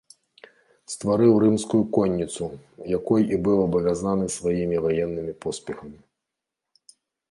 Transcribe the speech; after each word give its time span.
Стварыў 0.93 1.33
рымскую 1.43 1.81
конніцу, 1.99 2.43
якой 2.97 3.21
і 3.35 3.41
быў 3.47 3.57
абавязаны 3.69 4.25
сваімі 4.41 4.77
ваеннымі 4.89 5.33
поспехамі. 5.45 5.99